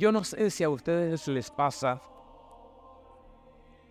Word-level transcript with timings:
Yo 0.00 0.12
no 0.12 0.24
sé 0.24 0.50
si 0.50 0.64
a 0.64 0.70
ustedes 0.70 1.28
les 1.28 1.50
pasa, 1.50 2.00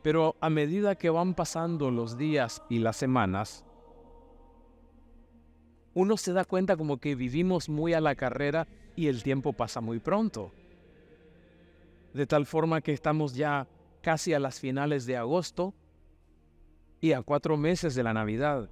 pero 0.01 0.35
a 0.41 0.49
medida 0.49 0.95
que 0.95 1.11
van 1.11 1.35
pasando 1.35 1.91
los 1.91 2.17
días 2.17 2.63
y 2.67 2.79
las 2.79 2.97
semanas, 2.97 3.63
uno 5.93 6.17
se 6.17 6.33
da 6.33 6.45
cuenta 6.45 6.77
como 6.77 6.97
que 6.97 7.13
vivimos 7.13 7.69
muy 7.69 7.93
a 7.93 8.01
la 8.01 8.15
carrera 8.15 8.67
y 8.95 9.05
el 9.05 9.21
tiempo 9.21 9.53
pasa 9.53 9.81
muy 9.81 9.99
pronto. 9.99 10.51
De 12.15 12.25
tal 12.25 12.47
forma 12.47 12.81
que 12.81 12.93
estamos 12.93 13.35
ya 13.35 13.67
casi 14.01 14.33
a 14.33 14.39
las 14.39 14.59
finales 14.59 15.05
de 15.05 15.15
agosto 15.15 15.75
y 17.01 17.11
a 17.11 17.21
cuatro 17.21 17.55
meses 17.55 17.93
de 17.93 18.01
la 18.01 18.15
Navidad. 18.15 18.67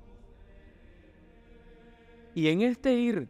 Y 2.34 2.48
en 2.48 2.63
este 2.63 2.95
ir 2.95 3.30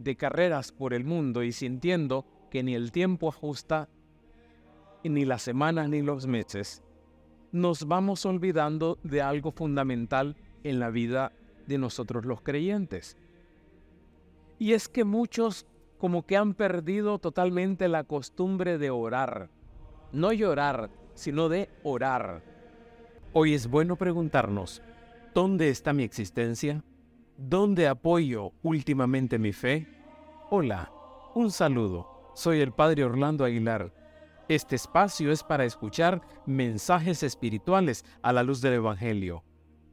de 0.00 0.16
carreras 0.16 0.72
por 0.72 0.92
el 0.92 1.04
mundo 1.04 1.44
y 1.44 1.52
sintiendo 1.52 2.26
que 2.50 2.62
ni 2.62 2.74
el 2.74 2.92
tiempo 2.92 3.28
ajusta, 3.28 3.88
ni 5.04 5.24
las 5.24 5.42
semanas 5.42 5.88
ni 5.88 6.02
los 6.02 6.26
meses, 6.26 6.82
nos 7.52 7.86
vamos 7.86 8.26
olvidando 8.26 8.98
de 9.02 9.22
algo 9.22 9.52
fundamental 9.52 10.36
en 10.64 10.80
la 10.80 10.90
vida 10.90 11.32
de 11.66 11.78
nosotros 11.78 12.24
los 12.24 12.42
creyentes. 12.42 13.16
Y 14.58 14.72
es 14.72 14.88
que 14.88 15.04
muchos 15.04 15.66
como 15.98 16.24
que 16.26 16.36
han 16.36 16.54
perdido 16.54 17.18
totalmente 17.18 17.88
la 17.88 18.04
costumbre 18.04 18.78
de 18.78 18.90
orar. 18.90 19.50
No 20.12 20.32
llorar, 20.32 20.90
sino 21.14 21.48
de 21.48 21.68
orar. 21.82 22.42
Hoy 23.32 23.54
es 23.54 23.68
bueno 23.68 23.96
preguntarnos, 23.96 24.82
¿dónde 25.34 25.68
está 25.68 25.92
mi 25.92 26.04
existencia? 26.04 26.82
¿Dónde 27.36 27.88
apoyo 27.88 28.52
últimamente 28.62 29.38
mi 29.38 29.52
fe? 29.52 29.86
Hola, 30.50 30.90
un 31.34 31.50
saludo. 31.50 32.17
Soy 32.38 32.60
el 32.60 32.70
Padre 32.70 33.02
Orlando 33.02 33.44
Aguilar. 33.44 33.92
Este 34.48 34.76
espacio 34.76 35.32
es 35.32 35.42
para 35.42 35.64
escuchar 35.64 36.22
mensajes 36.46 37.24
espirituales 37.24 38.04
a 38.22 38.32
la 38.32 38.44
luz 38.44 38.60
del 38.60 38.74
Evangelio, 38.74 39.42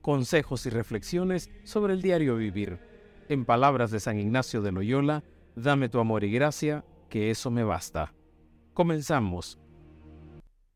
consejos 0.02 0.68
y 0.68 0.70
reflexiones 0.70 1.50
sobre 1.64 1.94
el 1.94 2.04
diario 2.04 2.36
vivir. 2.36 2.78
En 3.30 3.46
palabras 3.46 3.90
de 3.90 4.00
San 4.00 4.20
Ignacio 4.20 4.62
de 4.62 4.72
Loyola, 4.72 5.24
dame 5.56 5.90
tu 5.90 5.98
amor 5.98 6.24
y 6.24 6.32
gracia, 6.32 6.86
que 7.10 7.32
eso 7.32 7.50
me 7.50 7.64
basta. 7.64 8.14
Comenzamos. 8.76 9.58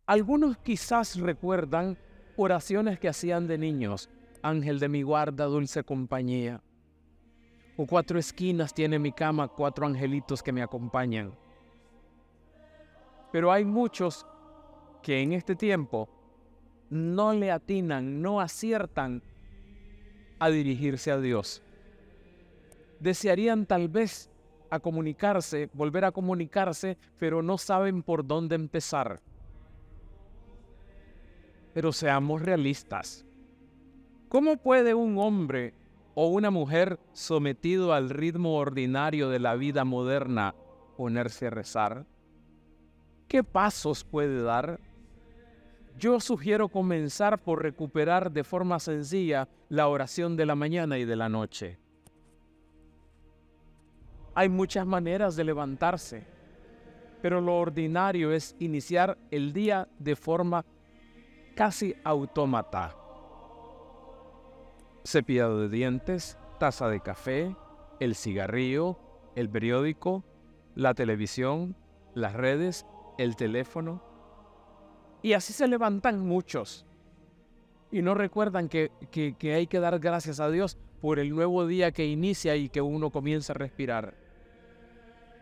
Algunos 0.07 0.57
quizás 0.57 1.19
recuerdan 1.19 1.99
oraciones 2.35 2.97
que 2.97 3.09
hacían 3.09 3.45
de 3.45 3.59
niños. 3.59 4.09
Ángel 4.41 4.79
de 4.79 4.89
mi 4.89 5.03
guarda, 5.03 5.45
dulce 5.45 5.83
compañía. 5.83 6.63
O 7.77 7.85
cuatro 7.85 8.17
esquinas 8.17 8.73
tiene 8.73 8.97
mi 8.97 9.11
cama, 9.11 9.49
cuatro 9.49 9.85
angelitos 9.85 10.41
que 10.41 10.51
me 10.51 10.63
acompañan. 10.63 11.31
Pero 13.31 13.51
hay 13.51 13.65
muchos 13.65 14.25
que 15.01 15.21
en 15.21 15.33
este 15.33 15.55
tiempo 15.55 16.09
no 16.89 17.33
le 17.33 17.51
atinan, 17.51 18.21
no 18.21 18.41
aciertan 18.41 19.21
a 20.39 20.49
dirigirse 20.49 21.11
a 21.11 21.19
Dios. 21.19 21.61
Desearían 22.99 23.65
tal 23.65 23.87
vez 23.87 24.29
a 24.69 24.79
comunicarse, 24.79 25.69
volver 25.73 26.05
a 26.05 26.11
comunicarse, 26.11 26.97
pero 27.17 27.41
no 27.41 27.57
saben 27.57 28.03
por 28.03 28.25
dónde 28.25 28.55
empezar. 28.55 29.21
Pero 31.73 31.91
seamos 31.91 32.41
realistas. 32.41 33.25
¿Cómo 34.27 34.57
puede 34.57 34.93
un 34.93 35.17
hombre 35.17 35.73
o 36.13 36.27
una 36.27 36.51
mujer 36.51 36.99
sometido 37.13 37.93
al 37.93 38.09
ritmo 38.09 38.55
ordinario 38.57 39.29
de 39.29 39.39
la 39.39 39.55
vida 39.55 39.85
moderna 39.85 40.55
ponerse 40.97 41.47
a 41.47 41.51
rezar? 41.51 42.05
¿Qué 43.29 43.43
pasos 43.43 44.03
puede 44.03 44.41
dar? 44.41 44.79
Yo 45.99 46.19
sugiero 46.19 46.67
comenzar 46.67 47.37
por 47.37 47.61
recuperar 47.61 48.31
de 48.31 48.43
forma 48.43 48.79
sencilla 48.79 49.47
la 49.69 49.87
oración 49.87 50.35
de 50.35 50.47
la 50.47 50.55
mañana 50.55 50.97
y 50.97 51.05
de 51.05 51.15
la 51.15 51.29
noche. 51.29 51.77
Hay 54.33 54.49
muchas 54.49 54.87
maneras 54.87 55.35
de 55.35 55.43
levantarse, 55.43 56.25
pero 57.21 57.39
lo 57.39 57.57
ordinario 57.57 58.31
es 58.31 58.55
iniciar 58.57 59.15
el 59.29 59.53
día 59.53 59.87
de 59.99 60.15
forma 60.15 60.65
casi 61.55 61.95
autómata. 62.03 62.95
Cepillado 65.05 65.61
de 65.61 65.69
dientes, 65.69 66.35
taza 66.59 66.89
de 66.89 66.99
café, 66.99 67.55
el 67.99 68.15
cigarrillo, 68.15 68.97
el 69.35 69.51
periódico, 69.51 70.23
la 70.73 70.95
televisión, 70.95 71.75
las 72.15 72.33
redes, 72.33 72.87
el 73.19 73.35
teléfono. 73.35 74.01
Y 75.21 75.33
así 75.33 75.51
se 75.53 75.67
levantan 75.67 76.25
muchos. 76.25 76.85
Y 77.91 78.01
no 78.01 78.13
recuerdan 78.13 78.69
que, 78.69 78.91
que, 79.11 79.53
hay 79.53 79.67
que 79.67 79.79
dar 79.79 79.99
gracias 79.99 80.39
a 80.39 80.49
Dios 80.49 80.77
por 81.01 81.19
el 81.19 81.29
nuevo 81.29 81.67
día 81.67 81.91
que 81.91 82.05
inicia 82.05 82.55
y 82.55 82.69
que 82.69 82.81
uno 82.81 83.09
comienza 83.09 83.53
a 83.53 83.57
respirar. 83.57 84.13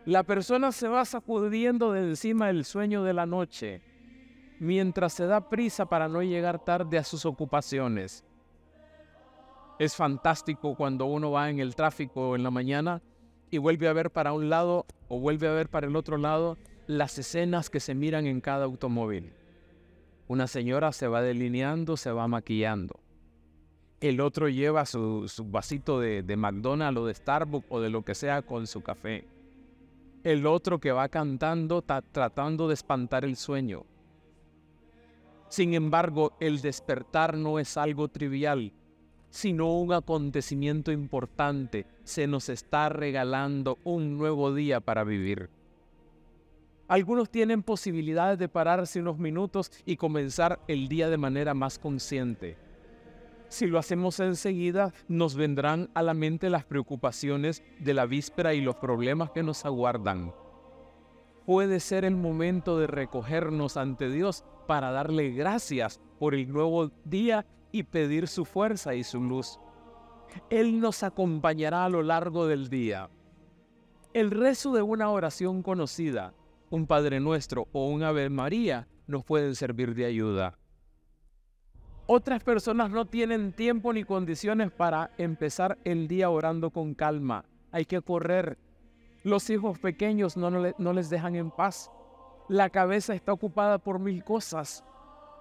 La 0.05 0.23
persona 0.23 0.71
se 0.71 0.87
va 0.87 1.05
sacudiendo 1.05 1.91
de 1.91 2.01
encima 2.01 2.49
el 2.49 2.66
sueño 2.66 3.03
de 3.03 3.13
la 3.13 3.25
noche 3.25 3.81
mientras 4.59 5.13
se 5.13 5.27
da 5.27 5.49
prisa 5.49 5.85
para 5.85 6.07
no 6.07 6.23
llegar 6.23 6.63
tarde 6.63 6.97
a 6.97 7.03
sus 7.03 7.25
ocupaciones. 7.25 8.23
Es 9.77 9.95
fantástico 9.95 10.75
cuando 10.75 11.05
uno 11.05 11.29
va 11.29 11.49
en 11.49 11.59
el 11.59 11.75
tráfico 11.75 12.35
en 12.35 12.41
la 12.41 12.49
mañana 12.49 13.01
y 13.51 13.59
vuelve 13.59 13.87
a 13.87 13.93
ver 13.93 14.09
para 14.09 14.33
un 14.33 14.49
lado 14.49 14.85
o 15.07 15.19
vuelve 15.19 15.47
a 15.47 15.51
ver 15.51 15.69
para 15.69 15.85
el 15.85 15.95
otro 15.95 16.17
lado 16.17 16.57
las 16.87 17.17
escenas 17.19 17.69
que 17.69 17.81
se 17.81 17.93
miran 17.93 18.25
en 18.25 18.39
cada 18.39 18.63
automóvil. 18.65 19.33
Una 20.29 20.47
señora 20.47 20.93
se 20.93 21.07
va 21.07 21.21
delineando, 21.21 21.97
se 21.97 22.11
va 22.11 22.27
maquillando. 22.29 22.99
El 23.99 24.21
otro 24.21 24.47
lleva 24.47 24.85
su, 24.85 25.29
vasito 25.45 25.99
de, 25.99 26.23
de 26.23 26.37
McDonald's 26.37 27.01
o 27.01 27.05
de 27.05 27.13
Starbucks 27.13 27.67
o 27.69 27.81
de 27.81 27.89
lo 27.89 28.03
que 28.03 28.15
sea 28.15 28.41
con 28.41 28.67
su 28.67 28.81
café. 28.81 29.25
El 30.23 30.45
otro 30.45 30.79
que 30.79 30.91
va 30.91 31.09
cantando, 31.09 31.81
tratando 31.81 32.67
de 32.67 32.73
espantar 32.73 33.25
el 33.25 33.35
sueño. 33.35 33.85
Sin 35.49 35.73
embargo, 35.73 36.33
el 36.39 36.61
despertar 36.61 37.37
no 37.37 37.59
es 37.59 37.77
algo 37.77 38.07
trivial, 38.07 38.71
sino 39.29 39.73
un 39.77 39.93
acontecimiento 39.93 40.91
importante. 40.91 41.85
Se 42.03 42.27
nos 42.27 42.49
está 42.49 42.89
regalando 42.89 43.77
un 43.83 44.17
nuevo 44.17 44.53
día 44.53 44.79
para 44.79 45.03
vivir. 45.03 45.49
Algunos 46.87 47.29
tienen 47.29 47.63
posibilidades 47.63 48.39
de 48.39 48.47
pararse 48.47 49.01
unos 49.01 49.17
minutos 49.17 49.71
y 49.85 49.97
comenzar 49.97 50.59
el 50.67 50.87
día 50.87 51.09
de 51.09 51.17
manera 51.17 51.53
más 51.53 51.79
consciente. 51.79 52.57
Si 53.49 53.67
lo 53.67 53.77
hacemos 53.77 54.19
enseguida, 54.21 54.93
nos 55.09 55.35
vendrán 55.35 55.89
a 55.93 56.01
la 56.01 56.13
mente 56.13 56.49
las 56.49 56.63
preocupaciones 56.63 57.61
de 57.79 57.93
la 57.93 58.05
víspera 58.05 58.53
y 58.53 58.61
los 58.61 58.75
problemas 58.75 59.31
que 59.31 59.43
nos 59.43 59.65
aguardan. 59.65 60.33
Puede 61.45 61.79
ser 61.79 62.05
el 62.05 62.15
momento 62.15 62.77
de 62.77 62.87
recogernos 62.87 63.77
ante 63.77 64.09
Dios 64.09 64.45
para 64.65 64.91
darle 64.91 65.31
gracias 65.31 66.01
por 66.19 66.35
el 66.35 66.51
nuevo 66.51 66.91
día 67.05 67.45
y 67.71 67.83
pedir 67.83 68.27
su 68.27 68.45
fuerza 68.45 68.95
y 68.95 69.03
su 69.03 69.21
luz. 69.21 69.59
Él 70.49 70.79
nos 70.79 71.03
acompañará 71.03 71.85
a 71.85 71.89
lo 71.89 72.03
largo 72.03 72.47
del 72.47 72.69
día. 72.69 73.09
El 74.13 74.31
rezo 74.31 74.73
de 74.73 74.81
una 74.81 75.09
oración 75.09 75.63
conocida, 75.63 76.33
un 76.69 76.88
Padre 76.88 77.19
Nuestro 77.19 77.67
o 77.72 77.88
un 77.88 78.03
Ave 78.03 78.29
María 78.29 78.88
nos 79.07 79.23
pueden 79.23 79.55
servir 79.55 79.95
de 79.95 80.05
ayuda. 80.05 80.57
Otras 82.05 82.44
personas 82.44 82.89
no 82.89 83.05
tienen 83.05 83.51
tiempo 83.51 83.91
ni 83.94 84.03
condiciones 84.03 84.72
para 84.72 85.11
empezar 85.17 85.78
el 85.84 86.08
día 86.08 86.29
orando 86.29 86.72
con 86.72 86.93
calma. 86.93 87.46
Hay 87.72 87.85
que 87.85 88.02
correr. 88.02 88.58
Los 89.23 89.49
hijos 89.49 89.78
pequeños 89.79 90.37
no, 90.37 90.49
no 90.49 90.93
les 90.93 91.09
dejan 91.09 91.35
en 91.35 91.52
paz 91.52 91.91
la 92.49 92.69
cabeza 92.69 93.14
está 93.14 93.34
ocupada 93.34 93.78
por 93.78 93.99
mil 93.99 94.23
cosas. 94.23 94.84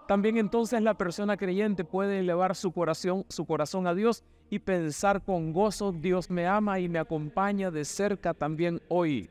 También 0.09 0.37
entonces 0.39 0.83
la 0.83 0.95
persona 0.95 1.37
creyente 1.37 1.85
puede 1.85 2.21
elevar 2.21 2.57
su 2.57 2.73
corazón, 2.73 3.25
su 3.29 3.45
corazón 3.45 3.87
a 3.87 3.95
Dios 3.95 4.25
y 4.51 4.61
pensar 4.61 5.23
con 5.23 5.53
gozo, 5.53 5.93
Dios 5.93 6.31
me 6.31 6.47
ama 6.47 6.79
y 6.79 6.89
me 6.89 6.99
acompaña 6.99 7.71
de 7.71 7.85
cerca 7.85 8.35
también 8.35 8.81
hoy. 8.89 9.31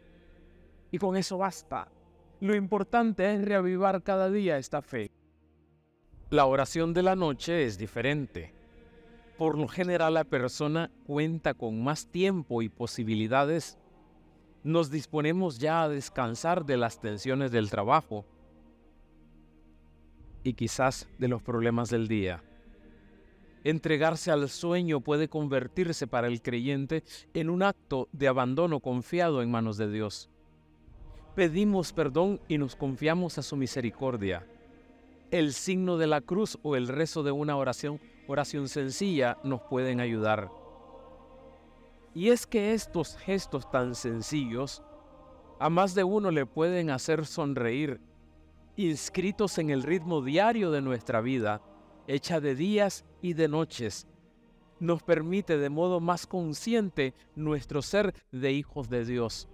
Y 0.92 0.98
con 0.98 1.18
eso 1.18 1.38
basta. 1.38 1.88
Lo 2.40 2.56
importante 2.56 3.34
es 3.34 3.44
reavivar 3.44 4.04
cada 4.04 4.30
día 4.30 4.58
esta 4.58 4.82
fe. 4.82 5.12
La 6.30 6.46
oración 6.46 6.94
de 6.94 7.04
la 7.04 7.16
noche 7.16 7.66
es 7.66 7.78
diferente. 7.78 8.54
Por 9.38 9.58
lo 9.58 9.68
general 9.68 10.14
la 10.14 10.24
persona 10.24 10.92
cuenta 11.06 11.54
con 11.54 11.84
más 11.84 12.08
tiempo 12.08 12.62
y 12.62 12.70
posibilidades 12.70 13.78
nos 14.64 14.90
disponemos 14.90 15.60
ya 15.60 15.84
a 15.84 15.90
descansar 15.90 16.66
de 16.66 16.76
las 16.76 17.00
tensiones 17.00 17.52
del 17.52 17.70
trabajo 17.70 18.26
y 20.44 20.54
quizás 20.54 21.08
de 21.20 21.28
los 21.28 21.44
problemas 21.44 21.90
del 21.90 22.08
día. 22.08 22.44
Entregarse 23.64 24.32
al 24.32 24.50
sueño 24.50 25.02
puede 25.02 25.28
convertirse 25.28 26.08
para 26.08 26.28
el 26.28 26.42
creyente 26.42 27.04
en 27.34 27.50
un 27.50 27.62
acto 27.62 28.10
de 28.12 28.28
abandono 28.28 28.80
confiado 28.80 29.42
en 29.42 29.52
manos 29.52 29.78
de 29.78 29.92
Dios. 29.92 30.30
Pedimos 31.36 31.92
perdón 31.92 32.40
y 32.48 32.58
nos 32.58 32.78
confiamos 32.78 33.38
a 33.38 33.42
su 33.42 33.58
misericordia. 33.58 34.48
El 35.32 35.52
signo 35.52 35.98
de 35.98 36.08
la 36.08 36.22
cruz 36.22 36.58
o 36.64 36.78
el 36.78 36.88
rezo 36.88 37.24
de 37.24 37.32
una 37.32 37.58
oración, 37.58 38.00
oración 38.26 38.70
sencilla 38.70 39.38
nos 39.44 39.62
pueden 39.64 40.00
ayudar. 40.00 40.50
Y 42.14 42.30
es 42.30 42.48
que 42.48 42.74
estos 42.74 43.18
gestos 43.18 43.70
tan 43.70 43.96
sencillos 43.96 44.82
a 45.60 45.70
más 45.70 45.94
de 45.94 46.06
uno 46.06 46.32
le 46.32 46.46
pueden 46.46 46.90
hacer 46.90 47.26
sonreír, 47.26 48.00
inscritos 48.78 49.58
en 49.58 49.72
el 49.72 49.84
ritmo 49.84 50.22
diario 50.22 50.72
de 50.72 50.82
nuestra 50.82 51.20
vida, 51.20 51.62
hecha 52.08 52.40
de 52.40 52.56
días 52.56 53.04
y 53.22 53.34
de 53.34 53.50
noches, 53.50 54.08
nos 54.80 55.04
permite 55.04 55.58
de 55.58 55.70
modo 55.70 56.00
más 56.00 56.28
consciente 56.28 57.14
nuestro 57.36 57.82
ser 57.82 58.14
de 58.32 58.54
hijos 58.54 58.90
de 58.90 59.04
Dios. 59.04 59.50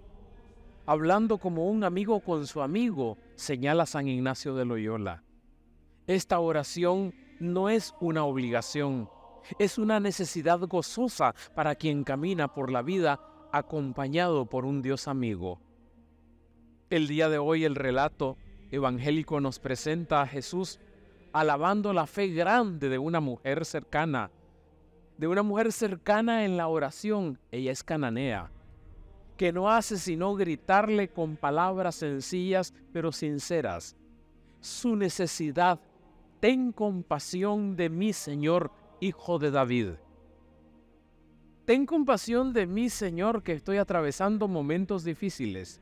Hablando 0.84 1.38
como 1.38 1.68
un 1.68 1.84
amigo 1.84 2.20
con 2.20 2.46
su 2.46 2.60
amigo, 2.60 3.16
señala 3.36 3.86
San 3.86 4.08
Ignacio 4.08 4.54
de 4.56 4.64
Loyola. 4.64 5.22
Esta 6.08 6.40
oración 6.40 7.14
no 7.38 7.68
es 7.68 7.94
una 8.00 8.24
obligación, 8.24 9.08
es 9.60 9.78
una 9.78 10.00
necesidad 10.00 10.58
gozosa 10.60 11.34
para 11.54 11.76
quien 11.76 12.02
camina 12.02 12.52
por 12.52 12.72
la 12.72 12.82
vida 12.82 13.20
acompañado 13.52 14.46
por 14.46 14.64
un 14.64 14.82
Dios 14.82 15.06
amigo. 15.06 15.60
El 16.90 17.06
día 17.06 17.28
de 17.28 17.38
hoy 17.38 17.64
el 17.64 17.76
relato 17.76 18.36
evangélico 18.72 19.40
nos 19.40 19.60
presenta 19.60 20.20
a 20.20 20.26
Jesús 20.26 20.80
alabando 21.32 21.92
la 21.92 22.06
fe 22.06 22.28
grande 22.28 22.88
de 22.88 22.98
una 22.98 23.20
mujer 23.20 23.64
cercana, 23.64 24.32
de 25.16 25.28
una 25.28 25.44
mujer 25.44 25.70
cercana 25.70 26.44
en 26.44 26.56
la 26.56 26.66
oración, 26.66 27.38
ella 27.52 27.70
es 27.70 27.84
cananea, 27.84 28.50
que 29.36 29.52
no 29.52 29.70
hace 29.70 29.98
sino 29.98 30.34
gritarle 30.34 31.08
con 31.08 31.36
palabras 31.36 31.96
sencillas 31.96 32.74
pero 32.92 33.12
sinceras 33.12 33.96
su 34.62 34.96
necesidad. 34.96 35.80
Ten 36.40 36.72
compasión 36.72 37.76
de 37.76 37.90
mí, 37.90 38.12
Señor, 38.12 38.70
hijo 39.00 39.38
de 39.38 39.50
David. 39.50 39.88
Ten 41.64 41.84
compasión 41.86 42.52
de 42.52 42.66
mí, 42.66 42.88
Señor, 42.88 43.42
que 43.42 43.52
estoy 43.52 43.76
atravesando 43.76 44.48
momentos 44.48 45.04
difíciles. 45.04 45.80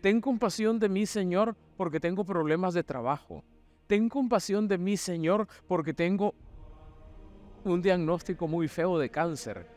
Ten 0.00 0.20
compasión 0.20 0.78
de 0.78 0.88
mí, 0.88 1.06
Señor, 1.06 1.56
porque 1.76 2.00
tengo 2.00 2.24
problemas 2.24 2.74
de 2.74 2.82
trabajo. 2.82 3.44
Ten 3.86 4.08
compasión 4.08 4.66
de 4.66 4.78
mí, 4.78 4.96
Señor, 4.96 5.46
porque 5.68 5.94
tengo 5.94 6.34
un 7.64 7.82
diagnóstico 7.82 8.48
muy 8.48 8.68
feo 8.68 8.98
de 8.98 9.10
cáncer. 9.10 9.75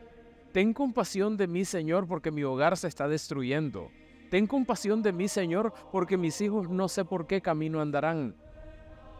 Ten 0.52 0.72
compasión 0.72 1.36
de 1.36 1.46
mí, 1.46 1.64
Señor, 1.64 2.08
porque 2.08 2.30
mi 2.30 2.42
hogar 2.42 2.76
se 2.76 2.88
está 2.88 3.06
destruyendo. 3.08 3.90
Ten 4.30 4.46
compasión 4.46 5.02
de 5.02 5.12
mí, 5.12 5.28
Señor, 5.28 5.72
porque 5.92 6.16
mis 6.16 6.40
hijos 6.40 6.68
no 6.68 6.88
sé 6.88 7.04
por 7.04 7.26
qué 7.26 7.40
camino 7.40 7.80
andarán. 7.80 8.36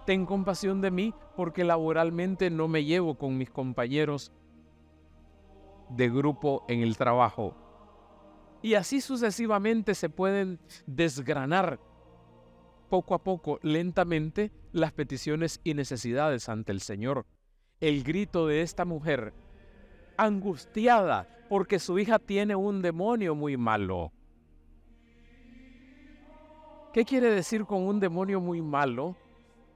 Ten 0.07 0.27
compasión 0.27 0.81
de 0.81 0.91
mí 0.91 1.15
porque 1.37 1.65
laboralmente 1.65 2.51
no 2.51 2.69
me 2.69 2.85
llevo 2.85 3.17
con 3.17 3.37
mis 3.37 3.51
compañeros 3.51 4.33
de 5.91 6.09
grupo 6.09 6.65
en 6.69 6.81
el 6.81 6.97
trabajo. 6.97 7.55
Y 8.63 8.75
así 8.75 9.01
sucesivamente 9.01 9.95
se 9.95 10.09
pueden 10.09 10.59
desgranar 10.87 11.81
poco 12.89 13.15
a 13.15 13.23
poco, 13.23 13.59
lentamente, 13.63 14.51
las 14.73 14.93
peticiones 14.93 15.61
y 15.65 15.75
necesidades 15.75 16.49
ante 16.49 16.73
el 16.73 16.81
Señor. 16.81 17.25
El 17.81 18.03
grito 18.03 18.47
de 18.47 18.63
esta 18.63 18.85
mujer, 18.85 19.33
angustiada 20.25 21.29
porque 21.49 21.79
su 21.79 21.99
hija 21.99 22.19
tiene 22.19 22.55
un 22.55 22.83
demonio 22.83 23.35
muy 23.35 23.57
malo. 23.57 24.13
¿Qué 26.93 27.05
quiere 27.05 27.31
decir 27.31 27.65
con 27.65 27.83
un 27.83 28.01
demonio 28.01 28.41
muy 28.41 28.61
malo? 28.61 29.17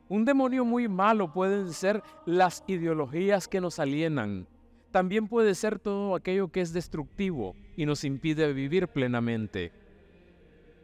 Un 0.08 0.24
demonio 0.24 0.64
muy 0.64 0.88
malo 0.88 1.32
pueden 1.32 1.72
ser 1.72 2.02
las 2.26 2.62
ideologías 2.66 3.48
que 3.48 3.60
nos 3.60 3.78
alienan, 3.78 4.46
también 4.94 5.26
puede 5.26 5.56
ser 5.56 5.80
todo 5.80 6.14
aquello 6.14 6.52
que 6.52 6.60
es 6.60 6.72
destructivo 6.72 7.56
y 7.76 7.84
nos 7.84 8.04
impide 8.04 8.52
vivir 8.52 8.86
plenamente. 8.86 9.72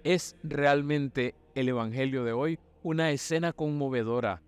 Es 0.03 0.35
realmente 0.43 1.37
el 1.55 1.69
Evangelio 1.69 2.25
de 2.25 2.33
hoy 2.33 2.59
una 2.83 3.13
escena 3.13 3.53
conmovedora. 3.53 4.43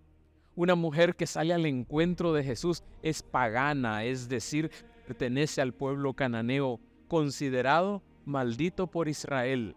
Una 0.56 0.74
mujer 0.74 1.14
que 1.14 1.28
sale 1.28 1.54
al 1.54 1.64
encuentro 1.64 2.32
de 2.32 2.42
Jesús 2.42 2.82
es 3.04 3.22
pagana, 3.22 4.02
es 4.02 4.28
decir, 4.28 4.68
pertenece 5.12 5.60
al 5.60 5.74
pueblo 5.74 6.14
cananeo, 6.14 6.80
considerado 7.06 8.02
maldito 8.24 8.86
por 8.86 9.08
Israel. 9.08 9.76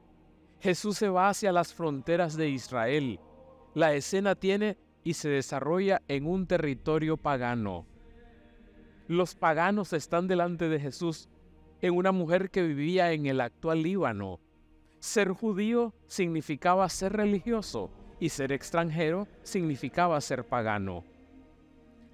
Jesús 0.62 0.98
se 0.98 1.10
va 1.10 1.28
hacia 1.28 1.52
las 1.52 1.74
fronteras 1.74 2.38
de 2.38 2.48
Israel. 2.48 3.20
La 3.74 3.94
escena 3.94 4.36
tiene 4.36 4.78
y 5.04 5.16
se 5.16 5.28
desarrolla 5.28 6.02
en 6.08 6.26
un 6.26 6.48
territorio 6.48 7.18
pagano. 7.18 7.86
Los 9.10 9.36
paganos 9.36 9.92
están 9.92 10.30
delante 10.30 10.70
de 10.70 10.80
Jesús 10.80 11.28
en 11.82 11.96
una 11.96 12.14
mujer 12.14 12.50
que 12.50 12.64
vivía 12.64 13.12
en 13.12 13.26
el 13.26 13.42
actual 13.42 13.84
Líbano. 13.84 14.40
Ser 15.00 15.32
judío 15.32 15.94
significaba 16.08 16.88
ser 16.88 17.12
religioso 17.12 17.92
y 18.22 18.30
ser 18.30 18.54
extranjero 18.54 19.28
significaba 19.44 20.22
ser 20.22 20.46
pagano. 20.46 21.04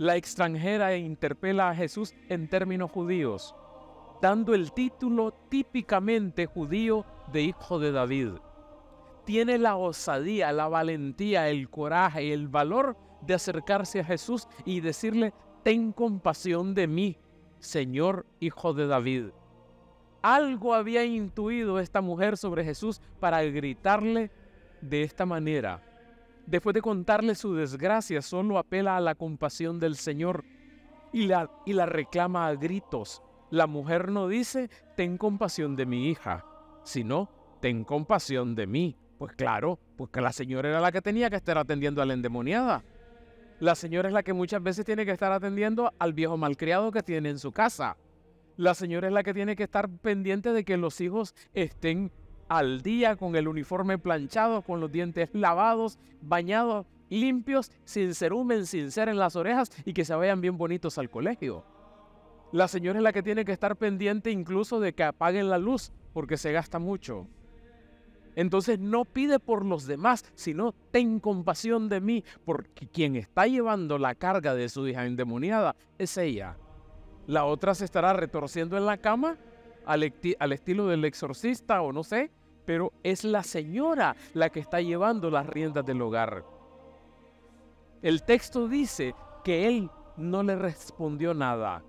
La 0.01 0.15
extranjera 0.15 0.97
interpela 0.97 1.69
a 1.69 1.75
Jesús 1.75 2.15
en 2.27 2.47
términos 2.47 2.89
judíos, 2.89 3.53
dando 4.19 4.55
el 4.55 4.71
título 4.71 5.31
típicamente 5.47 6.47
judío 6.47 7.05
de 7.31 7.43
hijo 7.43 7.77
de 7.77 7.91
David. 7.91 8.29
Tiene 9.25 9.59
la 9.59 9.75
osadía, 9.75 10.51
la 10.53 10.67
valentía, 10.67 11.49
el 11.49 11.69
coraje 11.69 12.23
y 12.23 12.31
el 12.31 12.47
valor 12.47 12.97
de 13.21 13.35
acercarse 13.35 13.99
a 13.99 14.03
Jesús 14.03 14.47
y 14.65 14.81
decirle, 14.81 15.35
ten 15.61 15.91
compasión 15.91 16.73
de 16.73 16.87
mí, 16.87 17.19
Señor 17.59 18.25
Hijo 18.39 18.73
de 18.73 18.87
David. 18.87 19.25
Algo 20.23 20.73
había 20.73 21.05
intuido 21.05 21.77
esta 21.77 22.01
mujer 22.01 22.37
sobre 22.37 22.63
Jesús 22.63 23.03
para 23.19 23.43
gritarle 23.43 24.31
de 24.81 25.03
esta 25.03 25.27
manera. 25.27 25.90
Después 26.45 26.73
de 26.73 26.81
contarle 26.81 27.35
su 27.35 27.53
desgracia, 27.55 28.21
solo 28.21 28.57
apela 28.57 28.97
a 28.97 29.01
la 29.01 29.15
compasión 29.15 29.79
del 29.79 29.95
Señor 29.95 30.43
y 31.13 31.27
la, 31.27 31.49
y 31.65 31.73
la 31.73 31.85
reclama 31.85 32.47
a 32.47 32.55
gritos. 32.55 33.21
La 33.49 33.67
mujer 33.67 34.09
no 34.09 34.27
dice, 34.27 34.69
ten 34.95 35.17
compasión 35.17 35.75
de 35.75 35.85
mi 35.85 36.09
hija, 36.09 36.45
sino, 36.83 37.29
ten 37.59 37.83
compasión 37.83 38.55
de 38.55 38.67
mí. 38.67 38.97
Pues 39.17 39.33
claro, 39.33 39.77
porque 39.97 40.19
la 40.19 40.31
señora 40.31 40.69
era 40.69 40.79
la 40.79 40.91
que 40.91 41.01
tenía 41.01 41.29
que 41.29 41.35
estar 41.35 41.57
atendiendo 41.57 42.01
a 42.01 42.05
la 42.05 42.13
endemoniada. 42.13 42.83
La 43.59 43.75
señora 43.75 44.07
es 44.07 44.13
la 44.13 44.23
que 44.23 44.33
muchas 44.33 44.63
veces 44.63 44.83
tiene 44.83 45.05
que 45.05 45.11
estar 45.11 45.31
atendiendo 45.31 45.93
al 45.99 46.13
viejo 46.13 46.37
malcriado 46.37 46.91
que 46.91 47.03
tiene 47.03 47.29
en 47.29 47.37
su 47.37 47.51
casa. 47.51 47.97
La 48.57 48.73
señora 48.73 49.07
es 49.07 49.13
la 49.13 49.21
que 49.21 49.35
tiene 49.35 49.55
que 49.55 49.63
estar 49.63 49.89
pendiente 49.89 50.51
de 50.53 50.63
que 50.63 50.77
los 50.77 50.99
hijos 51.01 51.35
estén 51.53 52.11
al 52.51 52.81
día 52.81 53.15
con 53.15 53.37
el 53.37 53.47
uniforme 53.47 53.97
planchado, 53.97 54.61
con 54.61 54.81
los 54.81 54.91
dientes 54.91 55.29
lavados, 55.31 55.97
bañados, 56.21 56.85
limpios, 57.09 57.71
sin 57.85 58.13
cerumen, 58.13 58.65
sin 58.65 58.91
ser 58.91 59.07
en 59.07 59.17
las 59.17 59.37
orejas 59.37 59.71
y 59.85 59.93
que 59.93 60.03
se 60.03 60.13
vayan 60.13 60.41
bien 60.41 60.57
bonitos 60.57 60.97
al 60.97 61.09
colegio. 61.09 61.63
La 62.51 62.67
señora 62.67 62.99
es 62.99 63.03
la 63.03 63.13
que 63.13 63.23
tiene 63.23 63.45
que 63.45 63.53
estar 63.53 63.77
pendiente 63.77 64.31
incluso 64.31 64.81
de 64.81 64.91
que 64.91 65.03
apaguen 65.03 65.49
la 65.49 65.57
luz 65.57 65.93
porque 66.11 66.35
se 66.35 66.51
gasta 66.51 66.77
mucho. 66.77 67.25
Entonces 68.35 68.79
no 68.79 69.05
pide 69.05 69.39
por 69.39 69.65
los 69.65 69.87
demás, 69.87 70.25
sino 70.35 70.73
ten 70.91 71.21
compasión 71.21 71.87
de 71.87 72.01
mí, 72.01 72.25
porque 72.43 72.85
quien 72.85 73.15
está 73.15 73.47
llevando 73.47 73.97
la 73.97 74.13
carga 74.13 74.55
de 74.55 74.67
su 74.67 74.85
hija 74.89 75.05
endemoniada 75.05 75.77
es 75.97 76.17
ella. 76.17 76.57
La 77.27 77.45
otra 77.45 77.75
se 77.75 77.85
estará 77.85 78.11
retorciendo 78.11 78.75
en 78.75 78.85
la 78.85 78.97
cama 78.97 79.37
al, 79.85 80.03
estilo 80.03 80.87
del 80.87 81.05
exorcista 81.05 81.81
o 81.81 81.93
no 81.93 82.03
sé, 82.03 82.29
pero 82.71 82.93
es 83.03 83.25
la 83.25 83.43
señora 83.43 84.15
la 84.33 84.49
que 84.49 84.61
está 84.61 84.79
llevando 84.79 85.29
las 85.29 85.45
riendas 85.45 85.85
del 85.85 86.01
hogar. 86.01 86.45
El 88.01 88.23
texto 88.23 88.69
dice 88.69 89.13
que 89.43 89.67
él 89.67 89.89
no 90.15 90.41
le 90.41 90.55
respondió 90.55 91.33
nada. 91.33 91.83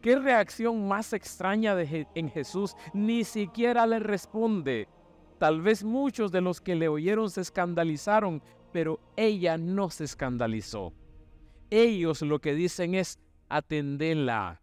¿Qué 0.00 0.18
reacción 0.18 0.88
más 0.88 1.12
extraña 1.12 1.74
de 1.74 2.06
en 2.14 2.30
Jesús? 2.30 2.76
Ni 2.94 3.24
siquiera 3.24 3.86
le 3.86 3.98
responde. 3.98 4.88
Tal 5.38 5.60
vez 5.60 5.84
muchos 5.84 6.32
de 6.32 6.40
los 6.40 6.62
que 6.62 6.76
le 6.76 6.88
oyeron 6.88 7.28
se 7.28 7.42
escandalizaron, 7.42 8.42
pero 8.72 9.00
ella 9.16 9.58
no 9.58 9.90
se 9.90 10.04
escandalizó. 10.04 10.94
Ellos 11.68 12.22
lo 12.22 12.38
que 12.38 12.54
dicen 12.54 12.94
es, 12.94 13.18
atendela, 13.50 14.62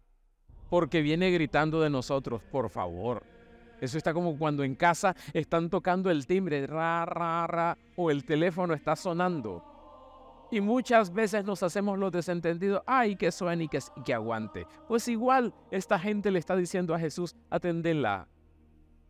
porque 0.68 1.00
viene 1.00 1.30
gritando 1.30 1.80
de 1.80 1.90
nosotros, 1.90 2.42
por 2.50 2.70
favor. 2.70 3.37
Eso 3.80 3.96
está 3.98 4.12
como 4.12 4.36
cuando 4.36 4.64
en 4.64 4.74
casa 4.74 5.14
están 5.32 5.70
tocando 5.70 6.10
el 6.10 6.26
timbre, 6.26 6.66
ra, 6.66 7.04
ra, 7.04 7.46
ra, 7.46 7.78
o 7.96 8.10
el 8.10 8.24
teléfono 8.24 8.74
está 8.74 8.96
sonando. 8.96 9.64
Y 10.50 10.60
muchas 10.60 11.12
veces 11.12 11.44
nos 11.44 11.62
hacemos 11.62 11.98
los 11.98 12.10
desentendidos, 12.10 12.82
ay, 12.86 13.16
que 13.16 13.30
suene 13.30 13.64
y 13.64 13.68
que, 13.68 14.14
aguante. 14.14 14.66
Pues 14.88 15.06
igual 15.08 15.54
esta 15.70 15.98
gente 15.98 16.30
le 16.30 16.38
está 16.38 16.56
diciendo 16.56 16.94
a 16.94 16.98
Jesús, 16.98 17.36
atendela, 17.50 18.28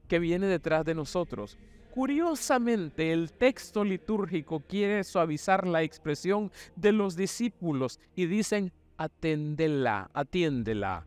que 0.09 0.19
viene 0.19 0.47
detrás 0.47 0.85
de 0.85 0.95
nosotros. 0.95 1.57
curiosamente 1.95 3.13
el 3.13 3.33
texto 3.33 3.83
litúrgico 3.83 4.61
quiere 4.61 5.03
suavizar 5.03 5.67
la 5.67 5.83
expresión 5.83 6.53
de 6.77 6.93
los 6.93 7.17
discípulos 7.17 7.99
y 8.15 8.27
dicen, 8.27 8.73
aténdela, 8.97 10.11
atiéndela. 10.13 11.07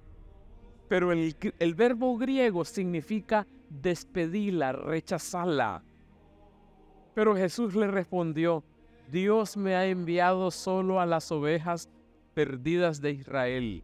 Pero 0.91 1.13
el, 1.13 1.73
verbo 1.73 2.17
griego 2.17 2.65
significa 2.65 3.47
despedirla, 3.69 4.73
rechazarla. 4.73 5.81
Pero 7.13 7.33
Jesús 7.33 7.75
le 7.75 7.87
respondió, 7.87 8.61
Dios 9.09 9.55
me 9.55 9.73
ha 9.77 9.85
enviado 9.85 10.51
solo 10.51 10.99
a 10.99 11.05
las 11.05 11.31
ovejas 11.31 11.87
perdidas 12.33 12.99
de 12.99 13.11
Israel. 13.11 13.83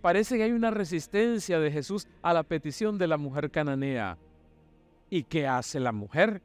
Parece 0.00 0.36
que 0.36 0.42
hay 0.42 0.50
una 0.50 0.72
resistencia 0.72 1.60
de 1.60 1.70
Jesús 1.70 2.08
a 2.22 2.34
la 2.34 2.42
petición 2.42 2.98
de 2.98 3.06
la 3.06 3.16
mujer 3.16 3.48
cananea. 3.52 4.18
¿Y 5.10 5.22
qué 5.22 5.46
hace 5.46 5.78
la 5.78 5.92
mujer? 5.92 6.42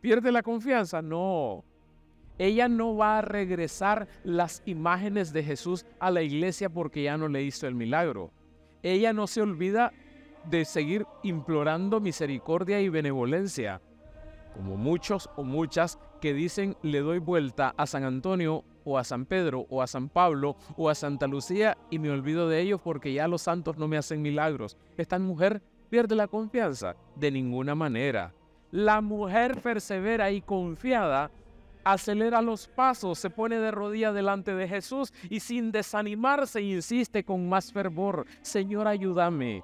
¿Pierde 0.00 0.32
la 0.32 0.42
confianza? 0.42 1.02
No. 1.02 1.64
Ella 2.36 2.66
no 2.66 2.96
va 2.96 3.18
a 3.18 3.22
regresar 3.22 4.08
las 4.24 4.60
imágenes 4.66 5.32
de 5.32 5.44
Jesús 5.44 5.86
a 6.00 6.10
la 6.10 6.22
iglesia 6.22 6.68
porque 6.68 7.04
ya 7.04 7.16
no 7.16 7.28
le 7.28 7.44
hizo 7.44 7.68
el 7.68 7.76
milagro. 7.76 8.32
Ella 8.82 9.12
no 9.12 9.26
se 9.26 9.42
olvida 9.42 9.92
de 10.44 10.64
seguir 10.64 11.06
implorando 11.22 12.00
misericordia 12.00 12.80
y 12.80 12.88
benevolencia, 12.88 13.80
como 14.54 14.76
muchos 14.76 15.28
o 15.36 15.42
muchas 15.42 15.98
que 16.20 16.34
dicen 16.34 16.76
le 16.82 17.00
doy 17.00 17.18
vuelta 17.18 17.74
a 17.76 17.86
San 17.86 18.04
Antonio 18.04 18.64
o 18.84 18.98
a 18.98 19.04
San 19.04 19.26
Pedro 19.26 19.66
o 19.68 19.82
a 19.82 19.86
San 19.86 20.08
Pablo 20.08 20.56
o 20.76 20.88
a 20.88 20.94
Santa 20.94 21.26
Lucía 21.26 21.76
y 21.90 21.98
me 21.98 22.10
olvido 22.10 22.48
de 22.48 22.60
ellos 22.60 22.80
porque 22.82 23.12
ya 23.12 23.28
los 23.28 23.42
santos 23.42 23.76
no 23.76 23.88
me 23.88 23.98
hacen 23.98 24.22
milagros. 24.22 24.76
Esta 24.96 25.18
mujer 25.18 25.62
pierde 25.90 26.14
la 26.14 26.28
confianza 26.28 26.96
de 27.16 27.30
ninguna 27.30 27.74
manera. 27.74 28.32
La 28.70 29.00
mujer 29.00 29.60
persevera 29.60 30.30
y 30.30 30.40
confiada 30.40 31.30
acelera 31.92 32.42
los 32.42 32.68
pasos, 32.68 33.18
se 33.18 33.30
pone 33.30 33.58
de 33.58 33.70
rodillas 33.70 34.14
delante 34.14 34.54
de 34.54 34.68
Jesús 34.68 35.12
y 35.30 35.40
sin 35.40 35.72
desanimarse 35.72 36.60
insiste 36.60 37.24
con 37.24 37.48
más 37.48 37.72
fervor, 37.72 38.26
Señor, 38.42 38.86
ayúdame. 38.86 39.62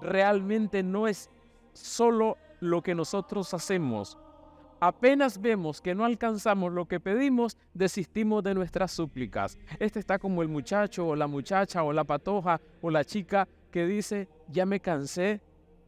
Realmente 0.00 0.82
no 0.82 1.08
es 1.08 1.30
solo 1.72 2.36
lo 2.60 2.82
que 2.82 2.94
nosotros 2.94 3.52
hacemos. 3.54 4.16
Apenas 4.78 5.40
vemos 5.40 5.80
que 5.80 5.94
no 5.94 6.04
alcanzamos 6.04 6.72
lo 6.72 6.86
que 6.86 7.00
pedimos, 7.00 7.56
desistimos 7.72 8.44
de 8.44 8.54
nuestras 8.54 8.92
súplicas. 8.92 9.58
Este 9.78 9.98
está 9.98 10.18
como 10.18 10.42
el 10.42 10.48
muchacho 10.48 11.08
o 11.08 11.16
la 11.16 11.26
muchacha 11.26 11.82
o 11.82 11.92
la 11.92 12.04
patoja 12.04 12.60
o 12.82 12.90
la 12.90 13.04
chica 13.04 13.48
que 13.70 13.86
dice, 13.86 14.28
ya 14.48 14.66
me 14.66 14.80
cansé 14.80 15.40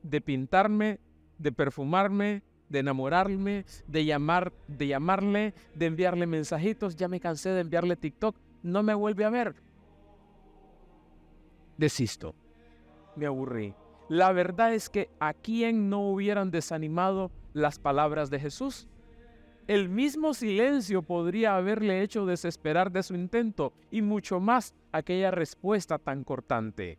de 0.03 0.21
pintarme, 0.21 0.99
de 1.39 1.53
perfumarme, 1.53 2.43
de 2.69 2.81
enamorarme, 2.81 3.65
de 3.87 4.05
llamar, 4.05 4.53
de 4.67 4.89
llamarle, 4.89 5.55
de 5.75 5.87
enviarle 5.87 6.27
mensajitos, 6.27 6.97
ya 6.97 7.09
me 7.09 7.21
cansé 7.21 7.51
de 7.51 7.61
enviarle 7.61 7.97
TikTok, 7.97 8.37
no 8.63 8.83
me 8.83 8.95
vuelve 8.95 9.25
a 9.25 9.31
ver. 9.31 9.55
Desisto. 11.77 12.35
Me 13.15 13.27
aburrí. 13.27 13.75
La 14.09 14.33
verdad 14.33 14.75
es 14.75 14.89
que 14.89 15.11
a 15.21 15.35
quien 15.35 15.91
no 15.91 16.09
hubieran 16.09 16.51
desanimado 16.51 17.31
las 17.53 17.79
palabras 17.79 18.31
de 18.31 18.39
Jesús. 18.39 18.87
El 19.67 19.89
mismo 19.89 20.33
silencio 20.33 21.03
podría 21.03 21.57
haberle 21.57 22.03
hecho 22.03 22.25
desesperar 22.25 22.93
de 22.93 23.03
su 23.03 23.15
intento 23.15 23.73
y 23.91 24.03
mucho 24.03 24.39
más 24.39 24.75
aquella 24.93 25.33
respuesta 25.33 25.99
tan 25.99 26.23
cortante. 26.23 26.99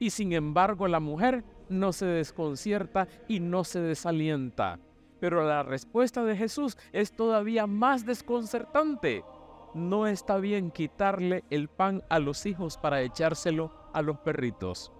Y 0.00 0.10
sin 0.10 0.32
embargo 0.32 0.88
la 0.88 0.98
mujer 0.98 1.44
no 1.68 1.92
se 1.92 2.06
desconcierta 2.06 3.06
y 3.28 3.38
no 3.38 3.62
se 3.62 3.80
desalienta. 3.80 4.80
Pero 5.22 5.44
la 5.44 5.62
respuesta 5.62 6.24
de 6.24 6.36
Jesús 6.36 6.76
es 6.92 7.12
todavía 7.12 7.68
más 7.68 8.04
desconcertante. 8.04 9.24
No 9.72 10.08
está 10.08 10.38
bien 10.38 10.72
quitarle 10.72 11.44
el 11.48 11.68
pan 11.68 12.02
a 12.08 12.18
los 12.18 12.44
hijos 12.44 12.76
para 12.76 13.02
echárselo 13.02 13.72
a 13.92 14.02
los 14.02 14.18
perritos. 14.18 14.90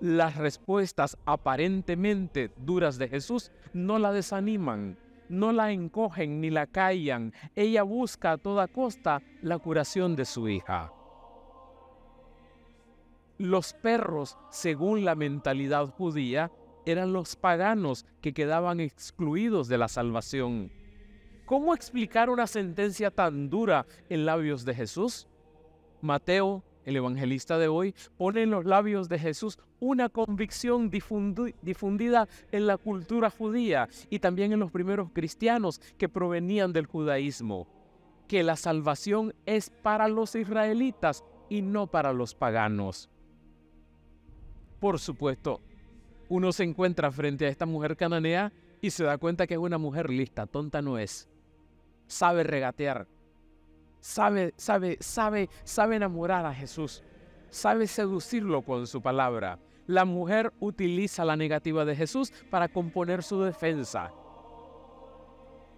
Las 0.00 0.38
respuestas 0.38 1.18
aparentemente 1.26 2.50
duras 2.56 2.96
de 2.96 3.08
Jesús 3.08 3.52
no 3.74 3.98
la 3.98 4.12
desaniman, 4.12 4.98
no 5.28 5.52
la 5.52 5.72
encogen 5.72 6.40
ni 6.40 6.48
la 6.48 6.66
callan. 6.66 7.34
Ella 7.54 7.82
busca 7.82 8.32
a 8.32 8.38
toda 8.38 8.66
costa 8.66 9.20
la 9.42 9.58
curación 9.58 10.16
de 10.16 10.24
su 10.24 10.48
hija. 10.48 10.90
Los 13.36 13.74
perros, 13.74 14.38
según 14.50 15.04
la 15.04 15.14
mentalidad 15.14 15.84
judía, 15.90 16.50
eran 16.90 17.12
los 17.12 17.36
paganos 17.36 18.06
que 18.20 18.32
quedaban 18.32 18.80
excluidos 18.80 19.68
de 19.68 19.78
la 19.78 19.88
salvación. 19.88 20.70
¿Cómo 21.46 21.74
explicar 21.74 22.30
una 22.30 22.46
sentencia 22.46 23.10
tan 23.10 23.50
dura 23.50 23.86
en 24.08 24.24
labios 24.24 24.64
de 24.64 24.74
Jesús? 24.74 25.26
Mateo, 26.00 26.62
el 26.84 26.96
evangelista 26.96 27.58
de 27.58 27.68
hoy, 27.68 27.94
pone 28.16 28.42
en 28.42 28.50
los 28.50 28.64
labios 28.64 29.08
de 29.08 29.18
Jesús 29.18 29.58
una 29.80 30.08
convicción 30.08 30.90
difundida 30.90 32.28
en 32.52 32.66
la 32.66 32.76
cultura 32.76 33.30
judía 33.30 33.88
y 34.10 34.18
también 34.20 34.52
en 34.52 34.60
los 34.60 34.70
primeros 34.70 35.10
cristianos 35.12 35.80
que 35.98 36.08
provenían 36.08 36.72
del 36.72 36.86
judaísmo, 36.86 37.66
que 38.28 38.42
la 38.42 38.56
salvación 38.56 39.34
es 39.44 39.70
para 39.70 40.06
los 40.06 40.34
israelitas 40.36 41.24
y 41.48 41.62
no 41.62 41.88
para 41.88 42.12
los 42.12 42.34
paganos. 42.34 43.10
Por 44.78 44.98
supuesto, 44.98 45.60
uno 46.30 46.52
se 46.52 46.62
encuentra 46.62 47.10
frente 47.10 47.44
a 47.44 47.48
esta 47.48 47.66
mujer 47.66 47.96
cananea 47.96 48.52
y 48.80 48.90
se 48.90 49.02
da 49.02 49.18
cuenta 49.18 49.48
que 49.48 49.54
es 49.54 49.60
una 49.60 49.78
mujer 49.78 50.08
lista, 50.10 50.46
tonta 50.46 50.80
no 50.80 50.96
es. 50.96 51.28
Sabe 52.06 52.44
regatear, 52.44 53.08
sabe, 53.98 54.54
sabe, 54.56 54.96
sabe, 55.00 55.50
sabe 55.64 55.96
enamorar 55.96 56.46
a 56.46 56.54
Jesús, 56.54 57.02
sabe 57.50 57.88
seducirlo 57.88 58.62
con 58.62 58.86
su 58.86 59.02
palabra. 59.02 59.58
La 59.88 60.04
mujer 60.04 60.52
utiliza 60.60 61.24
la 61.24 61.34
negativa 61.34 61.84
de 61.84 61.96
Jesús 61.96 62.32
para 62.48 62.68
componer 62.68 63.24
su 63.24 63.42
defensa. 63.42 64.12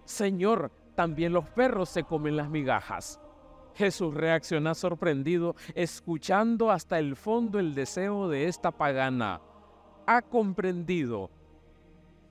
Señor, 0.05 0.71
también 0.93 1.33
los 1.33 1.49
perros 1.49 1.89
se 1.89 2.03
comen 2.03 2.37
las 2.37 2.51
migajas. 2.51 3.19
Jesús 3.73 4.13
reacciona 4.13 4.75
sorprendido, 4.75 5.55
escuchando 5.73 6.69
hasta 6.69 6.99
el 6.99 7.15
fondo 7.15 7.57
el 7.57 7.73
deseo 7.73 8.29
de 8.29 8.47
esta 8.47 8.69
pagana 8.69 9.41
ha 10.05 10.21
comprendido 10.21 11.29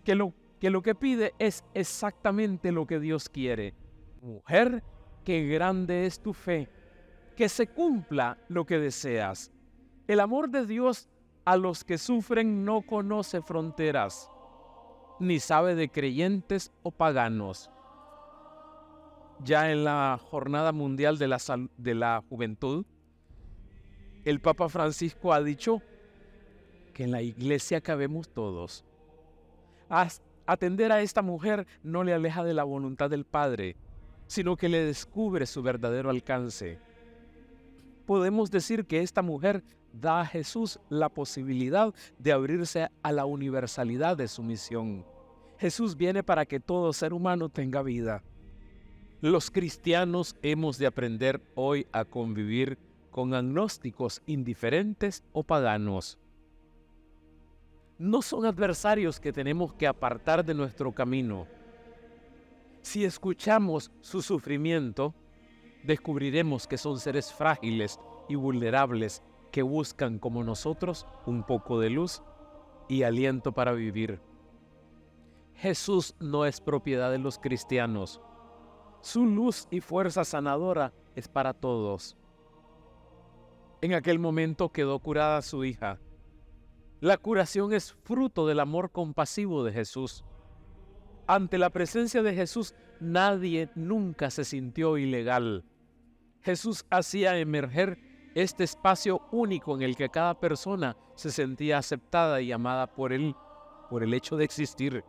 que 0.05 0.15
lo, 0.15 0.33
que 0.61 0.71
lo 0.71 0.83
que 0.83 0.95
pide 0.95 1.35
es 1.39 1.65
exactamente 1.75 2.73
lo 2.73 2.87
que 2.87 3.01
Dios 3.01 3.29
quiere. 3.29 3.75
Mujer, 4.21 4.83
qué 5.25 5.47
grande 5.47 6.07
es 6.07 6.21
tu 6.21 6.33
fe, 6.33 6.69
que 7.37 7.49
se 7.49 7.67
cumpla 7.67 8.39
lo 8.49 8.65
que 8.65 8.79
deseas. 8.79 9.53
El 10.07 10.21
amor 10.21 10.51
de 10.51 10.67
Dios 10.67 11.09
a 11.45 11.57
los 11.57 11.85
que 11.85 11.99
sufren 11.99 12.65
no 12.65 12.83
conoce 12.83 13.43
fronteras, 13.43 14.29
ni 15.19 15.41
sabe 15.41 15.75
de 15.75 15.89
creyentes 15.89 16.73
o 16.83 16.91
paganos. 16.91 17.71
Ya 19.45 19.73
en 19.73 19.85
la 19.85 20.21
Jornada 20.31 20.73
Mundial 20.73 21.19
de 21.19 21.29
la, 21.29 21.39
de 21.77 21.95
la 21.95 22.23
Juventud, 22.29 22.87
el 24.25 24.41
Papa 24.41 24.69
Francisco 24.69 25.33
ha 25.33 25.43
dicho 25.43 25.83
que 26.93 27.05
en 27.05 27.11
la 27.11 27.23
iglesia 27.23 27.81
cabemos 27.81 28.29
todos. 28.29 28.85
Atender 30.47 30.91
a 30.93 31.03
esta 31.03 31.23
mujer 31.23 31.67
no 31.83 32.05
le 32.05 32.13
aleja 32.13 32.45
de 32.45 32.55
la 32.55 32.65
voluntad 32.65 33.11
del 33.11 33.25
Padre, 33.25 33.77
sino 34.27 34.57
que 34.57 34.69
le 34.69 34.85
descubre 34.85 35.47
su 35.47 35.63
verdadero 35.63 36.11
alcance. 36.11 36.79
Podemos 38.07 38.51
decir 38.51 38.85
que 38.87 39.01
esta 39.01 39.23
mujer 39.23 39.63
da 39.93 40.21
a 40.21 40.27
Jesús 40.27 40.81
la 40.89 41.09
posibilidad 41.09 41.95
de 42.19 42.33
abrirse 42.33 42.89
a 43.03 43.13
la 43.13 43.25
universalidad 43.25 44.17
de 44.17 44.29
su 44.29 44.43
misión. 44.43 45.05
Jesús 45.59 45.97
viene 45.97 46.23
para 46.23 46.47
que 46.47 46.59
todo 46.59 46.93
ser 46.93 47.13
humano 47.13 47.49
tenga 47.49 47.83
vida. 47.83 48.23
Los 49.21 49.51
cristianos 49.51 50.35
hemos 50.43 50.79
de 50.79 50.87
aprender 50.87 51.41
hoy 51.55 51.87
a 51.93 52.05
convivir 52.05 52.79
con 53.13 53.35
agnósticos 53.35 54.23
indiferentes 54.27 55.23
o 55.33 55.45
paganos 55.45 56.19
no 58.03 58.21
son 58.21 58.45
adversarios 58.47 59.21
que 59.21 59.33
tenemos 59.33 59.75
que 59.75 59.87
apartar 59.87 60.45
de 60.45 60.55
nuestro 60.55 60.91
camino. 60.91 61.47
Si 62.81 63.05
escuchamos 63.05 63.93
su 64.01 64.23
sufrimiento, 64.23 65.15
descubriremos 65.85 66.67
que 66.67 66.79
son 66.79 66.99
seres 66.99 67.33
frágiles 67.33 68.01
y 68.29 68.35
vulnerables 68.35 69.23
que 69.53 69.63
buscan 69.63 70.19
como 70.19 70.43
nosotros 70.43 71.07
un 71.27 71.45
poco 71.45 71.79
de 71.79 71.91
luz 71.91 72.25
y 72.89 73.05
aliento 73.05 73.53
para 73.53 73.71
vivir. 73.71 74.21
Jesús 75.55 76.17
no 76.19 76.45
es 76.45 76.61
propiedad 76.61 77.13
de 77.13 77.19
los 77.19 77.39
cristianos. 77.39 78.21
Su 79.01 79.27
luz 79.27 79.69
y 79.71 79.79
fuerza 79.79 80.25
sanadora 80.25 80.93
es 81.15 81.29
para 81.29 81.55
todos. 81.55 82.17
En 83.81 83.95
aquel 83.95 84.19
momento 84.19 84.71
quedó 84.71 84.99
curada 84.99 85.41
su 85.41 85.65
hija 85.65 86.01
la 87.03 87.19
curación 87.19 87.73
es 87.73 87.95
fruto 88.05 88.47
del 88.47 88.61
amor 88.61 88.93
compasivo 88.93 89.65
de 89.65 89.73
Jesús. 89.73 90.25
ante 91.27 91.59
la 91.59 91.71
presencia 91.71 92.23
de 92.23 92.33
Jesús 92.33 92.77
nadie 93.01 93.71
nunca 93.75 94.31
se 94.31 94.45
sintió 94.45 94.97
ilegal. 94.97 95.65
Jesús 96.43 96.85
hacía 96.91 97.37
emerger 97.39 97.99
este 98.37 98.63
espacio 98.63 99.21
único 99.33 99.75
en 99.75 99.83
el 99.83 99.97
que 99.97 100.11
cada 100.11 100.39
persona 100.39 100.97
se 101.17 101.33
sentía 101.33 101.79
aceptada 101.79 102.41
y 102.41 102.53
amada 102.53 102.95
por 102.95 103.13
él 103.13 103.35
por 103.91 104.05
el 104.05 104.15
hecho 104.15 104.37
de 104.37 104.45
existir. 104.45 105.05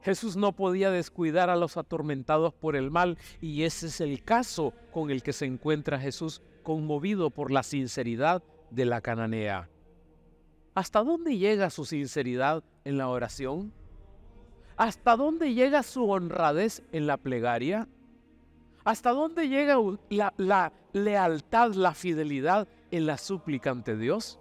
Jesús 0.00 0.36
no 0.36 0.52
podía 0.52 0.90
descuidar 0.90 1.50
a 1.50 1.56
los 1.56 1.76
atormentados 1.76 2.54
por 2.54 2.76
el 2.76 2.90
mal 2.90 3.18
y 3.42 3.64
ese 3.64 3.88
es 3.88 4.00
el 4.00 4.24
caso 4.24 4.72
con 4.90 5.10
el 5.10 5.22
que 5.22 5.34
se 5.34 5.44
encuentra 5.44 6.00
Jesús 6.00 6.40
conmovido 6.62 7.28
por 7.28 7.50
la 7.50 7.62
sinceridad 7.62 8.42
de 8.70 8.86
la 8.86 9.02
cananea. 9.02 9.68
¿Hasta 10.74 11.04
dónde 11.04 11.38
llega 11.38 11.70
su 11.70 11.84
sinceridad 11.84 12.64
en 12.84 12.98
la 12.98 13.08
oración? 13.08 13.72
¿Hasta 14.76 15.16
dónde 15.16 15.54
llega 15.54 15.84
su 15.84 16.10
honradez 16.10 16.82
en 16.90 17.06
la 17.06 17.16
plegaria? 17.16 17.86
¿Hasta 18.82 19.10
dónde 19.10 19.48
llega 19.48 19.76
la, 20.10 20.72
lealtad, 20.92 21.74
la 21.74 21.94
fidelidad 21.94 22.66
en 22.90 23.06
la 23.06 23.18
súplica 23.18 23.70
ante 23.70 23.96
Dios? 23.96 24.40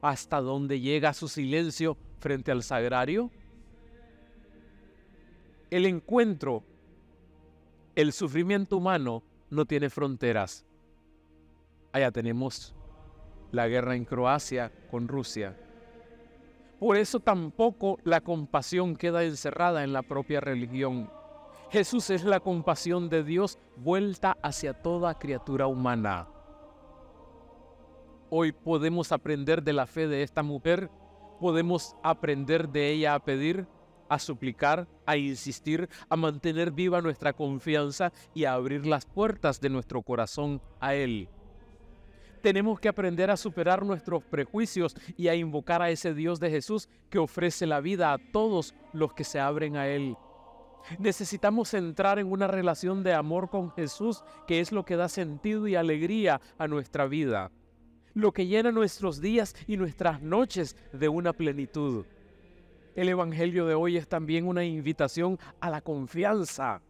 ¿Hasta 0.00 0.40
dónde 0.40 0.80
llega 0.80 1.12
su 1.12 1.26
silencio 1.26 1.96
frente 2.20 2.52
al 2.52 2.62
sagrario? 2.62 3.30
El 5.70 5.86
encuentro, 5.86 6.62
el 7.96 8.12
sufrimiento 8.12 8.76
humano 8.76 9.24
no 9.50 9.64
tiene 9.64 9.90
fronteras. 9.90 10.64
Allá 11.90 12.12
tenemos 12.12 12.74
la 13.52 13.68
guerra 13.68 13.94
en 13.94 14.04
Croacia 14.04 14.72
con 14.90 15.06
Rusia. 15.06 15.56
Por 16.80 16.96
eso 16.96 17.20
tampoco 17.20 17.98
la 18.02 18.20
compasión 18.20 18.96
queda 18.96 19.22
encerrada 19.22 19.84
en 19.84 19.92
la 19.92 20.02
propia 20.02 20.40
religión. 20.40 21.08
Jesús 21.70 22.10
es 22.10 22.24
la 22.24 22.40
compasión 22.40 23.08
de 23.08 23.22
Dios 23.22 23.58
vuelta 23.76 24.36
hacia 24.42 24.74
toda 24.74 25.18
criatura 25.18 25.68
humana. 25.68 26.26
Hoy 28.30 28.52
podemos 28.52 29.12
aprender 29.12 29.62
de 29.62 29.72
la 29.72 29.86
fe 29.86 30.08
de 30.08 30.22
esta 30.22 30.42
mujer, 30.42 30.90
podemos 31.38 31.94
aprender 32.02 32.68
de 32.68 32.90
ella 32.90 33.14
a 33.14 33.20
pedir, 33.20 33.66
a 34.08 34.18
suplicar, 34.18 34.88
a 35.06 35.16
insistir, 35.16 35.88
a 36.08 36.16
mantener 36.16 36.70
viva 36.70 37.00
nuestra 37.00 37.32
confianza 37.32 38.12
y 38.34 38.44
a 38.44 38.54
abrir 38.54 38.86
las 38.86 39.06
puertas 39.06 39.60
de 39.60 39.70
nuestro 39.70 40.02
corazón 40.02 40.60
a 40.80 40.94
Él. 40.94 41.28
Tenemos 42.42 42.80
que 42.80 42.88
aprender 42.88 43.30
a 43.30 43.36
superar 43.36 43.84
nuestros 43.84 44.24
prejuicios 44.24 44.96
y 45.16 45.28
a 45.28 45.34
invocar 45.36 45.80
a 45.80 45.90
ese 45.90 46.12
Dios 46.12 46.40
de 46.40 46.50
Jesús 46.50 46.88
que 47.08 47.20
ofrece 47.20 47.66
la 47.66 47.80
vida 47.80 48.12
a 48.12 48.18
todos 48.18 48.74
los 48.92 49.14
que 49.14 49.22
se 49.22 49.38
abren 49.38 49.76
a 49.76 49.86
Él. 49.86 50.16
Necesitamos 50.98 51.72
entrar 51.74 52.18
en 52.18 52.30
una 52.30 52.48
relación 52.48 53.04
de 53.04 53.14
amor 53.14 53.48
con 53.48 53.70
Jesús, 53.70 54.24
que 54.48 54.58
es 54.58 54.72
lo 54.72 54.84
que 54.84 54.96
da 54.96 55.08
sentido 55.08 55.68
y 55.68 55.76
alegría 55.76 56.40
a 56.58 56.66
nuestra 56.66 57.06
vida, 57.06 57.52
lo 58.12 58.32
que 58.32 58.48
llena 58.48 58.72
nuestros 58.72 59.20
días 59.20 59.54
y 59.68 59.76
nuestras 59.76 60.20
noches 60.20 60.76
de 60.92 61.08
una 61.08 61.32
plenitud. 61.32 62.04
El 62.96 63.08
Evangelio 63.08 63.66
de 63.66 63.74
hoy 63.74 63.96
es 63.96 64.08
también 64.08 64.48
una 64.48 64.64
invitación 64.64 65.38
a 65.60 65.70
la 65.70 65.80
confianza, 65.80 66.82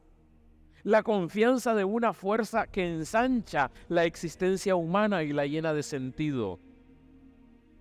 la 0.84 1.02
confianza 1.02 1.74
de 1.74 1.84
una 1.84 2.12
fuerza 2.12 2.66
que 2.66 2.86
ensancha 2.86 3.70
la 3.88 4.04
existencia 4.04 4.74
humana 4.74 5.22
y 5.22 5.32
la 5.32 5.46
llena 5.46 5.72
de 5.72 5.82
sentido. 5.82 6.58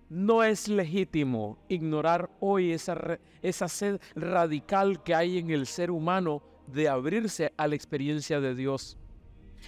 No 0.08 0.44
es 0.44 0.68
legítimo 0.68 1.58
ignorar 1.68 2.30
hoy 2.38 2.72
esa, 2.72 3.18
esa 3.40 3.68
sed 3.68 4.00
radical 4.14 5.02
que 5.02 5.14
hay 5.14 5.38
en 5.38 5.50
el 5.50 5.66
ser 5.66 5.90
humano 5.90 6.42
de 6.66 6.88
abrirse 6.88 7.52
a 7.56 7.66
la 7.66 7.74
experiencia 7.74 8.40
de 8.40 8.54
Dios. 8.54 8.98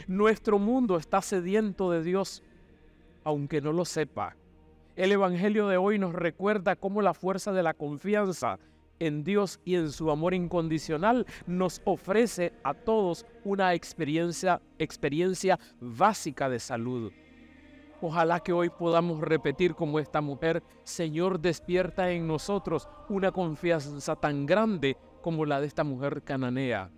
Nuestro 0.06 0.59
mundo 0.59 0.96
está 0.96 1.22
sediento 1.22 1.90
de 1.90 2.02
Dios, 2.02 2.42
aunque 3.24 3.61
no 3.61 3.72
lo 3.72 3.85
sepa. 3.85 4.37
El 4.96 5.12
Evangelio 5.12 5.66
de 5.66 5.76
hoy 5.76 5.98
nos 5.98 6.12
recuerda 6.12 6.76
cómo 6.76 7.02
la 7.02 7.14
fuerza 7.14 7.52
de 7.52 7.62
la 7.62 7.74
confianza 7.74 8.59
en 8.98 9.24
Dios 9.24 9.61
y 9.64 9.76
en 9.76 9.90
su 9.90 10.11
amor 10.11 10.35
incondicional 10.35 11.26
nos 11.46 11.80
ofrece 11.85 12.52
a 12.62 12.74
todos 12.74 13.26
una 13.44 13.74
experiencia, 13.74 14.61
experiencia 14.78 15.59
básica 15.80 16.48
de 16.48 16.61
salud. 16.61 17.12
Ojalá 18.00 18.40
que 18.40 18.52
hoy 18.52 18.70
podamos 18.70 19.20
repetir 19.20 19.74
como 19.74 19.98
esta 19.98 20.20
mujer, 20.20 20.62
Señor, 20.83 21.40
despierta 21.40 22.11
en 22.11 22.26
nosotros 22.26 22.88
una 23.09 23.33
confianza 23.33 24.16
tan 24.16 24.46
grande 24.46 24.96
como 25.22 25.46
la 25.46 25.61
de 25.61 25.66
esta 25.66 25.85
mujer 25.85 26.22
cananea, 26.22 26.90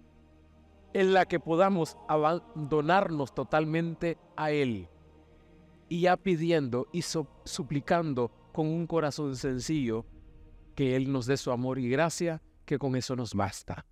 en 0.92 1.12
la 1.12 1.26
que 1.26 1.38
podamos 1.38 1.96
abandonarnos 2.08 3.32
totalmente 3.34 4.18
a 4.36 4.50
Él. 4.50 4.88
Y 5.88 6.00
ya 6.00 6.16
pidiendo 6.16 6.88
y 6.90 7.02
suplicando 7.02 8.32
con 8.52 8.66
un 8.66 8.88
corazón 8.88 9.36
sencillo, 9.36 10.04
que 10.76 10.94
Él 10.94 11.10
nos 11.10 11.26
dé 11.26 11.36
su 11.36 11.50
amor 11.50 11.80
y 11.80 11.88
gracia, 11.88 12.40
que 12.64 12.78
con 12.78 12.94
eso 12.94 13.16
nos 13.16 13.34
basta. 13.34 13.86